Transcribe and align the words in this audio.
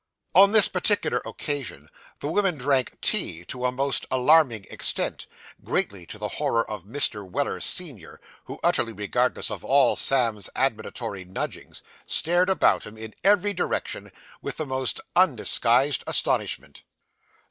On 0.33 0.51
this 0.51 0.67
particular 0.67 1.21
occasion 1.27 1.87
the 2.21 2.27
women 2.27 2.57
drank 2.57 2.99
tea 3.01 3.45
to 3.45 3.67
a 3.67 3.71
most 3.71 4.07
alarming 4.09 4.65
extent; 4.71 5.27
greatly 5.63 6.07
to 6.07 6.17
the 6.17 6.27
horror 6.41 6.67
of 6.67 6.85
Mr. 6.85 7.23
Weller, 7.29 7.59
senior, 7.59 8.19
who, 8.45 8.59
utterly 8.63 8.93
regardless 8.93 9.51
of 9.51 9.63
all 9.63 9.95
Sam's 9.95 10.49
admonitory 10.55 11.23
nudgings, 11.23 11.83
stared 12.07 12.49
about 12.49 12.81
him 12.83 12.97
in 12.97 13.13
every 13.23 13.53
direction 13.53 14.11
with 14.41 14.57
the 14.57 14.65
most 14.65 15.01
undisguised 15.15 16.03
astonishment. 16.07 16.81